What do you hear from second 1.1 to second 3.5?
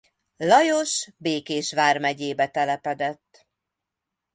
Békés vármegyébe telepedett.